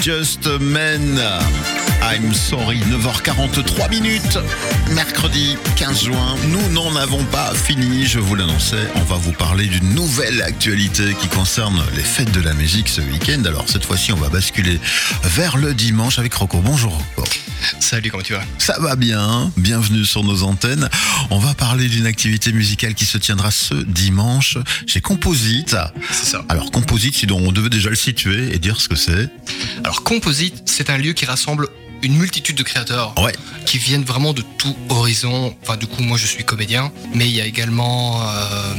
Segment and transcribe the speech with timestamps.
[0.00, 1.18] Just a Man.
[2.00, 4.38] I'm sorry, 9h43 minutes,
[4.94, 6.36] mercredi 15 juin.
[6.48, 8.76] Nous n'en avons pas fini, je vous l'annonçais.
[8.94, 13.00] On va vous parler d'une nouvelle actualité qui concerne les fêtes de la musique ce
[13.00, 13.42] week-end.
[13.44, 14.80] Alors cette fois-ci, on va basculer
[15.24, 16.60] vers le dimanche avec Rocco.
[16.64, 17.30] Bonjour Rocco.
[17.80, 18.44] Salut, comment tu vas?
[18.58, 20.88] Ça va bien, bienvenue sur nos antennes.
[21.30, 24.56] On va parler d'une activité musicale qui se tiendra ce dimanche
[24.86, 25.76] chez Composite.
[26.10, 26.44] C'est ça.
[26.48, 29.28] Alors Composite, sinon on devait déjà le situer et dire ce que c'est.
[29.84, 31.68] Alors Composite, c'est un lieu qui rassemble
[32.02, 33.32] une multitude de créateurs Ouais.
[33.66, 35.54] qui viennent vraiment de tout horizon.
[35.62, 38.74] Enfin, du coup, moi, je suis comédien, mais il y a également euh,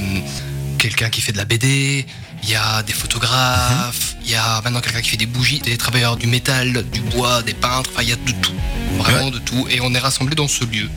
[0.78, 2.06] quelqu'un qui fait de la BD.
[2.44, 5.76] Il y a des photographes, il y a maintenant quelqu'un qui fait des bougies, des
[5.78, 8.54] travailleurs du métal, du bois, des peintres, enfin il y a de tout,
[8.98, 9.68] vraiment de tout.
[9.70, 10.90] Et on est rassemblés dans ce lieu,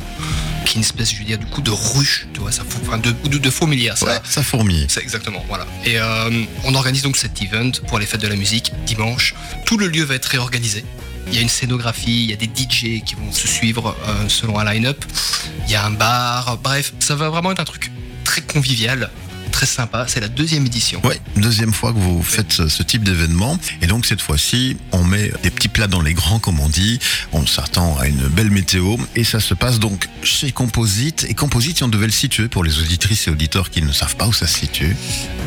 [0.64, 2.98] qui est une espèce, je veux dire, du coup de ruche, tu vois, ça, enfin
[2.98, 4.06] de, de, milliards, ça.
[4.06, 4.86] Ouais, ça fourmille.
[4.88, 5.66] C'est exactement, voilà.
[5.84, 9.34] Et euh, on organise donc cet event pour les fêtes de la musique dimanche.
[9.64, 10.84] Tout le lieu va être réorganisé.
[11.28, 14.28] Il y a une scénographie, il y a des DJ qui vont se suivre euh,
[14.28, 15.04] selon un line-up.
[15.66, 17.90] Il y a un bar, bref, ça va vraiment être un truc
[18.24, 19.10] très convivial,
[19.62, 20.06] très sympa.
[20.08, 21.00] C'est la deuxième édition.
[21.06, 23.56] Ouais, deuxième fois que vous faites ce, ce type d'événement.
[23.80, 26.98] Et donc cette fois-ci, on met des petits plats dans les grands, comme on dit.
[27.32, 28.96] On s'attend à une belle météo.
[29.14, 31.26] Et ça se passe donc chez Composite.
[31.28, 34.16] Et Composite, si on devait le situer pour les auditrices et auditeurs qui ne savent
[34.16, 34.96] pas où ça se situe.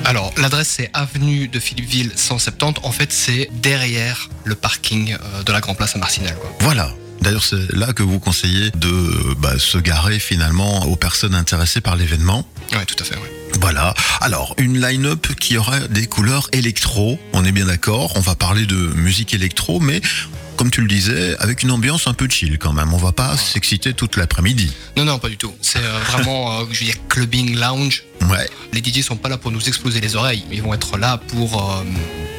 [0.06, 2.86] Alors, l'adresse c'est avenue de Philippeville 170.
[2.86, 6.38] En fait, c'est derrière le parking euh, de la Grand Place à Marcinelle.
[6.62, 6.90] Voilà.
[7.22, 11.98] D'ailleurs, c'est là que vous conseillez de bah, se garer finalement aux personnes intéressées par
[11.98, 12.48] l'événement.
[12.72, 13.16] Ouais, tout à fait.
[13.16, 13.45] ouais.
[13.62, 13.94] Voilà.
[14.22, 17.20] Alors, une line-up qui aura des couleurs électro.
[17.34, 18.14] On est bien d'accord.
[18.16, 20.02] On va parler de musique électro, mais
[20.56, 22.94] comme tu le disais, avec une ambiance un peu chill quand même.
[22.94, 24.72] On va pas s'exciter toute l'après-midi.
[24.98, 25.54] Non, non, pas du tout.
[25.62, 28.04] C'est euh, vraiment, euh, je veux dire, clubbing lounge.
[28.30, 28.50] Ouais.
[28.74, 31.62] Les DJ sont pas là pour nous exploser les oreilles, ils vont être là pour
[31.62, 31.84] euh,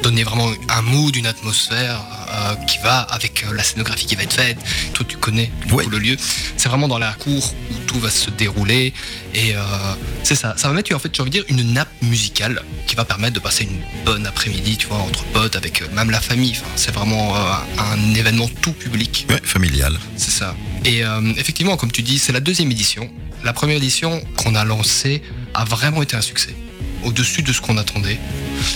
[0.03, 1.99] donner vraiment un mood, une atmosphère
[2.29, 4.57] euh, qui va avec euh, la scénographie qui va être faite.
[4.93, 6.15] Toi, tu connais coup, le lieu.
[6.55, 8.93] C'est vraiment dans la cour où tout va se dérouler
[9.33, 9.61] et euh,
[10.23, 10.53] c'est ça.
[10.57, 13.33] Ça va mettre en fait, j'ai envie de dire, une nappe musicale qui va permettre
[13.33, 16.51] de passer une bonne après-midi, tu vois, entre potes, avec même la famille.
[16.51, 19.25] Enfin, c'est vraiment un événement tout public.
[19.29, 19.99] Ouais, familial.
[20.15, 20.55] C'est ça.
[20.85, 21.01] Et
[21.35, 23.09] effectivement, comme tu dis, c'est la deuxième édition.
[23.43, 25.21] La première édition qu'on a lancée
[25.57, 26.55] a vraiment été un succès,
[27.03, 28.19] au-dessus de ce qu'on attendait.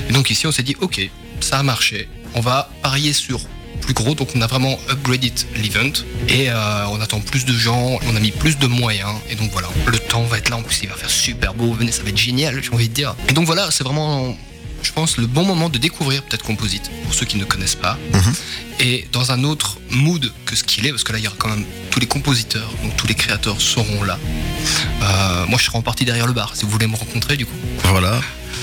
[0.10, 1.00] Et donc ici, on s'est dit, ok,
[1.40, 2.10] ça a marché.
[2.34, 3.40] On va parier sur
[3.82, 5.92] plus gros, donc on a vraiment upgraded l'event
[6.28, 9.52] et euh, on attend plus de gens, on a mis plus de moyens et donc
[9.52, 12.04] voilà, le temps va être là en plus, il va faire super beau, venez, ça
[12.04, 13.16] va être génial, j'ai envie de dire.
[13.28, 14.38] Et donc voilà, c'est vraiment,
[14.84, 17.98] je pense, le bon moment de découvrir peut-être Composite pour ceux qui ne connaissent pas
[18.14, 18.34] Mhm.
[18.82, 21.38] et dans un autre mood que ce qu'il est, parce que là il y aura
[21.40, 24.20] quand même tous les compositeurs, donc tous les créateurs seront là.
[25.02, 27.46] Euh, moi je serai en partie derrière le bar si vous voulez me rencontrer du
[27.46, 27.56] coup.
[27.86, 28.20] Voilà.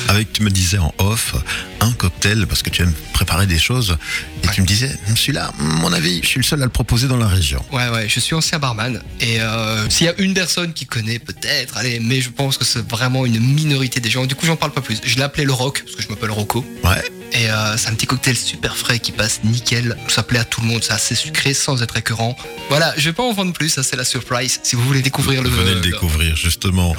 [0.08, 1.34] Avec, tu me disais en off,
[1.80, 3.96] un cocktail, parce que tu aimes préparer des choses.
[4.42, 4.54] Et Ouais.
[4.54, 7.26] tu me disais, celui-là, mon avis, je suis le seul à le proposer dans la
[7.26, 7.62] région.
[7.72, 11.18] Ouais ouais, je suis ancien barman et euh, s'il y a une personne qui connaît
[11.18, 14.24] peut-être, allez, mais je pense que c'est vraiment une minorité des gens.
[14.26, 15.00] Du coup j'en parle pas plus.
[15.04, 17.02] Je l'ai appelé le rock parce que je m'appelle Rocco Ouais.
[17.32, 19.96] Et euh, c'est un petit cocktail super frais qui passe nickel.
[20.08, 22.36] Ça plaît à tout le monde, c'est assez sucré sans être écœurant.
[22.68, 24.60] Voilà, je vais pas en vendre plus, ça c'est la surprise.
[24.62, 26.94] Si vous voulez découvrir le Venez le découvrir justement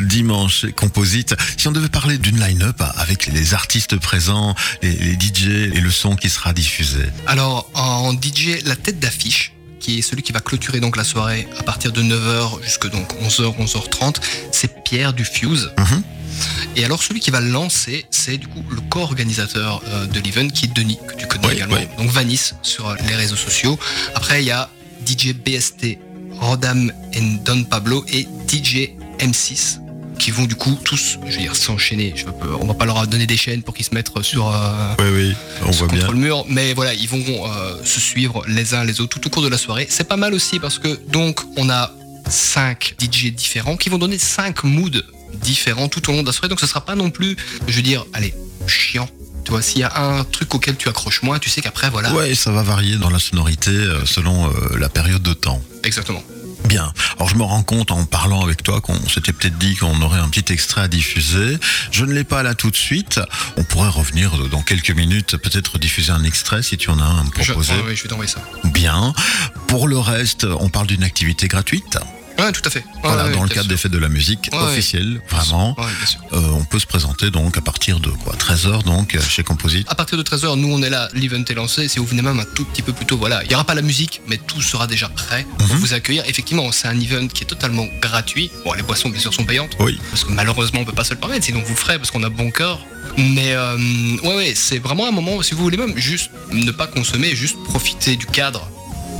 [0.00, 1.34] dimanche Composite.
[1.56, 5.90] Si on devait parler d'une line-up avec les artistes présents, les, les DJ et le
[5.90, 7.00] son qui sera diffusé.
[7.26, 11.48] Alors, en DJ, la tête d'affiche, qui est celui qui va clôturer donc la soirée
[11.58, 14.16] à partir de 9h jusque donc 11h, 11h30,
[14.52, 15.70] c'est Pierre du Fuse.
[15.76, 16.02] Mhm.
[16.76, 20.48] Et alors, celui qui va le lancer, c'est du coup le co-organisateur euh, de l'event,
[20.48, 21.76] qui est Denis, que tu connais Oui, également.
[21.76, 21.86] oui.
[21.98, 23.78] Donc, Vanis sur euh, les réseaux sociaux.
[24.14, 24.68] Après, il y a
[25.06, 25.98] DJ BST,
[26.40, 29.78] Rodam et Don Pablo et DJ M6
[30.18, 32.12] qui vont du coup tous, je veux dire, s'enchaîner.
[32.14, 34.94] Je peux- On va pas leur donner des chaînes pour qu'ils se mettent sur, euh,
[35.00, 36.08] Oui, oui, on voit contre bien.
[36.12, 39.30] le mur, mais voilà, ils vont euh, se suivre les uns les autres tout au
[39.30, 39.86] cours de la soirée.
[39.90, 41.90] C'est pas mal aussi parce que donc on a
[42.28, 45.02] cinq DJ différents qui vont donner cinq moods
[45.34, 46.48] différents tout au long de la soirée.
[46.48, 47.36] Donc ce sera pas non plus,
[47.68, 48.34] je veux dire, allez,
[48.66, 49.08] chiant.
[49.44, 52.12] Tu vois, s'il y a un truc auquel tu accroches moins, tu sais qu'après voilà.
[52.14, 55.60] Ouais, ça va varier dans la sonorité euh, selon euh, la période de temps.
[55.82, 56.22] Exactement.
[56.68, 56.92] Bien.
[57.16, 60.20] Alors je me rends compte en parlant avec toi qu'on s'était peut-être dit qu'on aurait
[60.20, 61.58] un petit extrait à diffuser.
[61.90, 63.20] Je ne l'ai pas là tout de suite.
[63.56, 67.18] On pourrait revenir dans quelques minutes, peut-être diffuser un extrait si tu en as un
[67.18, 67.72] à me Je, proposer.
[67.82, 68.40] ouais, je vais t'envoyer ça.
[68.72, 69.12] Bien.
[69.66, 71.98] Pour le reste, on parle d'une activité gratuite.
[72.42, 72.84] Ouais, tout à fait.
[73.02, 75.76] Voilà, dans le cadre des fêtes de la musique officielles, vraiment.
[76.32, 79.86] Euh, on peut se présenter donc à partir de quoi 13h donc euh, chez Composite.
[79.90, 81.88] À partir de 13h, nous on est là, l'event est lancé.
[81.88, 83.74] Si vous venez même un tout petit peu plus tôt, voilà, il n'y aura pas
[83.74, 85.76] la musique, mais tout sera déjà prêt pour Mhm.
[85.76, 86.24] vous accueillir.
[86.28, 88.50] Effectivement, c'est un event qui est totalement gratuit.
[88.64, 90.00] Bon, les boissons bien sûr sont payantes, Oui.
[90.10, 92.22] parce que malheureusement on peut pas se le permettre, sinon vous le ferez parce qu'on
[92.24, 92.84] a bon corps.
[93.18, 93.76] Mais euh,
[94.24, 97.56] ouais, ouais, c'est vraiment un moment, si vous voulez même juste ne pas consommer, juste
[97.64, 98.68] profiter du cadre,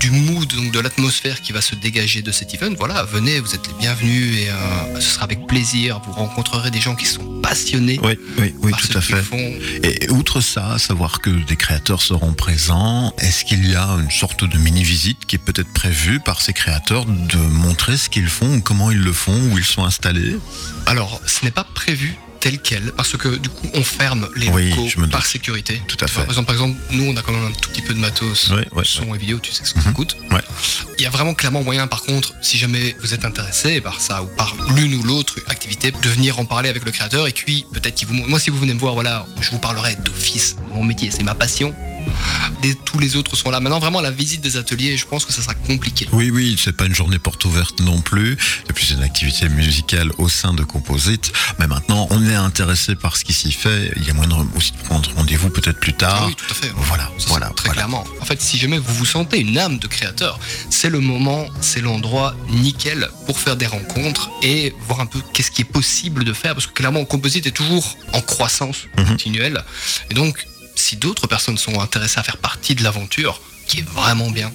[0.03, 2.75] du mood, donc de l'atmosphère qui va se dégager de cet event.
[2.77, 6.01] Voilà, venez, vous êtes les bienvenus et euh, ce sera avec plaisir.
[6.05, 8.01] Vous rencontrerez des gens qui sont passionnés.
[8.03, 9.23] Oui, oui, oui, par tout ce à fait.
[9.23, 9.53] font.
[9.85, 14.43] Et outre ça, savoir que des créateurs seront présents, est-ce qu'il y a une sorte
[14.43, 18.91] de mini-visite qui est peut-être prévue par ces créateurs de montrer ce qu'ils font, comment
[18.91, 20.37] ils le font, où ils sont installés?
[20.87, 24.71] Alors, ce n'est pas prévu tel quel, parce que du coup, on ferme les Oui,
[24.71, 25.13] locaux je me doute.
[25.13, 25.81] par sécurité.
[25.87, 26.27] Tout à Tu vois, fait.
[26.27, 28.51] Par exemple, par exemple, nous, on a quand même un tout petit peu de matos,
[28.51, 29.95] Ouais, ouais, son et vidéo, tu sais ce que ça Mhm.
[29.95, 30.17] coûte.
[30.33, 30.41] Ouais.
[30.99, 34.23] Il y a vraiment clairement moyen, par contre, si jamais vous êtes intéressé par ça
[34.25, 37.65] ou par l'une ou l'autre activité, de venir en parler avec le créateur et puis
[37.73, 38.29] peut-être qu'il vous montre.
[38.29, 40.57] Moi, si vous venez me voir, voilà, je vous parlerai d'office.
[40.75, 41.73] Mon métier, c'est ma passion.
[42.85, 43.59] Tous les autres sont là.
[43.61, 46.07] Maintenant, vraiment, la visite des ateliers, je pense que ça sera compliqué.
[46.13, 48.33] Oui, oui, c'est pas une journée porte ouverte non plus.
[48.69, 51.33] Et puis c'est une activité musicale au sein de Composite.
[51.59, 53.91] Mais maintenant, on est intéressé par ce qui s'y fait.
[53.97, 56.21] Il y a moyen de- aussi de prendre rendez-vous peut-être plus tard.
[56.23, 56.73] Ah oui, tout à fait.
[56.77, 57.73] Voilà, Ça, voilà, Très voilà.
[57.83, 58.05] clairement.
[58.21, 60.39] En fait, si jamais vous vous sentez une âme de créateur,
[60.71, 65.51] c'est le moment, c'est l'endroit nickel pour faire des rencontres et voir un peu qu'est-ce
[65.51, 66.55] qui est possible de faire.
[66.55, 69.07] Parce que clairement, Composite est toujours en croissance Mhm.
[69.07, 69.65] continuelle.
[70.11, 74.31] Et donc, si d'autres personnes sont intéressées à faire partie de l'aventure, qui est vraiment
[74.31, 74.53] bien,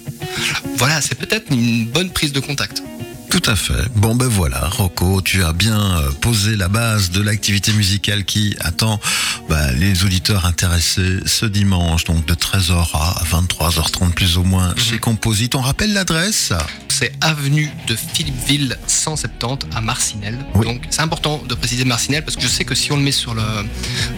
[0.77, 2.83] voilà, c'est peut-être une bonne prise de contact.
[3.29, 3.73] Tout à fait.
[3.95, 8.55] Bon ben voilà, Rocco, tu as bien euh, posé la base de l'activité musicale qui
[8.61, 9.01] attend
[9.49, 14.77] bah, les auditeurs intéressés ce dimanche, donc de 13h à 23h30 plus ou moins Mhm.
[14.79, 15.55] chez Composite.
[15.55, 16.53] On rappelle l'adresse
[16.87, 20.37] C'est avenue de Philippeville 170 à Marcinelle.
[20.55, 20.65] Oui.
[20.65, 23.11] Donc c'est important de préciser Marcinelle parce que je sais que si on le met
[23.11, 23.43] sur le,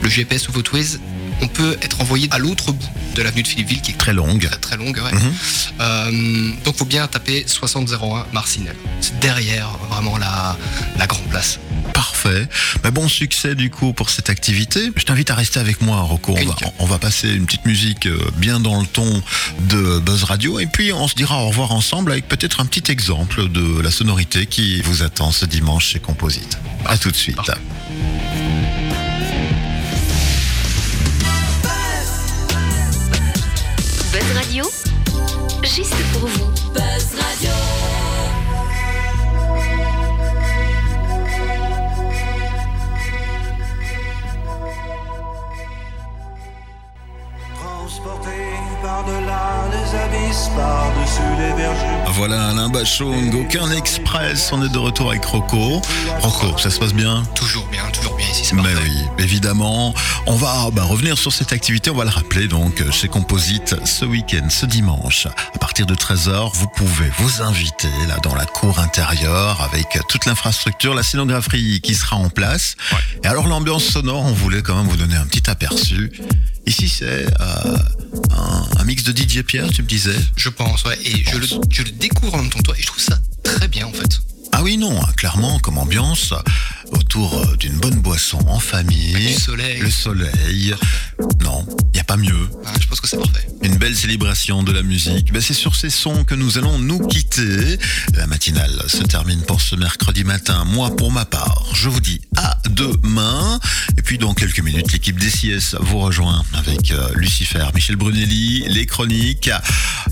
[0.03, 0.99] le GPS ou Votways,
[1.41, 4.47] on peut être envoyé à l'autre bout de l'avenue de Philippeville qui est très longue.
[4.47, 4.97] très très longue.
[5.03, 5.11] ouais.
[5.13, 5.33] Mhm.
[5.81, 8.75] Euh, donc faut bien taper 6001 Marcinelle.
[9.01, 10.57] C'est derrière vraiment la,
[10.97, 11.59] la grande place.
[11.93, 12.47] Parfait.
[12.83, 14.91] Mais bon succès du coup pour cette activité.
[14.95, 16.35] Je t'invite à rester avec moi, Rocco.
[16.37, 19.21] On va, on va passer une petite musique euh, bien dans le ton
[19.61, 22.91] de Buzz Radio et puis on se dira au revoir ensemble avec peut-être un petit
[22.91, 26.57] exemple de la sonorité qui vous attend ce dimanche chez Composite.
[26.85, 27.35] À tout de suite.
[27.35, 27.53] Parfait.
[34.49, 34.63] Radio,
[35.61, 36.51] juste pour vous.
[36.73, 37.68] Buzz Radio.
[52.13, 55.81] Voilà Alain Bachung, aucun express, on est de retour avec Rocco.
[56.19, 58.79] Rocco, ça se passe bien Toujours bien, toujours bien ici, c'est Ben parfait.
[58.83, 59.93] oui, évidemment.
[60.25, 64.05] On va bah, revenir sur cette activité, on va le rappeler donc chez Composite ce
[64.05, 65.27] week-end, ce dimanche.
[65.27, 70.25] À partir de 13h, vous pouvez vous inviter là dans la cour intérieure avec toute
[70.25, 72.75] l'infrastructure, la scénographie qui sera en place.
[73.23, 76.11] Et alors l'ambiance sonore, on voulait quand même vous donner un petit aperçu.
[76.65, 77.77] Ici c'est euh,
[78.37, 80.15] un mix de DJ Pierre, tu me disais?
[80.35, 80.97] Je pense, ouais.
[81.05, 83.19] Et je le, je le découvre en même temps que toi et je trouve ça
[83.43, 84.19] très bien en fait.
[84.51, 86.33] Ah oui, non, hein, clairement, comme ambiance,
[86.91, 89.13] autour euh, d'une bonne boisson en famille.
[89.13, 89.79] Du soleil.
[89.79, 90.73] Le soleil.
[91.43, 92.49] Non, il n'y a pas mieux.
[92.65, 93.47] Ah, je pense que c'est parfait.
[93.61, 95.31] Une belle célébration de la musique.
[95.31, 97.77] Ben, c'est sur ces sons que nous allons nous quitter.
[98.15, 100.65] La matinale se termine pour ce mercredi matin.
[100.65, 102.19] Moi, pour ma part, je vous dis
[102.69, 103.59] demain.
[103.97, 108.85] Et puis, dans quelques minutes, l'équipe DCS vous rejoint avec euh, Lucifer, Michel Brunelli, les
[108.85, 109.49] chroniques,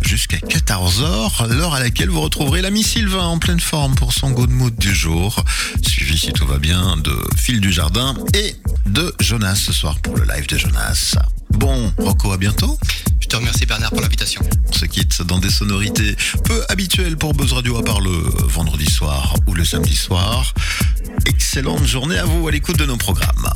[0.01, 4.49] jusqu'à 14h, l'heure à laquelle vous retrouverez l'ami Sylvain en pleine forme pour son good
[4.49, 5.43] mood du jour.
[5.81, 10.15] Suivi, si tout va bien, de Phil du Jardin et de Jonas ce soir pour
[10.15, 11.15] le live de Jonas.
[11.51, 12.77] Bon, Rocco, à bientôt.
[13.27, 14.41] Je te remercie Bernard pour l'invitation.
[14.69, 16.15] On se quitte dans des sonorités
[16.45, 18.09] peu habituelles pour Buzz Radio à part le
[18.47, 20.53] vendredi soir ou le samedi soir.
[21.25, 23.49] Excellente journée à vous à l'écoute de nos programmes.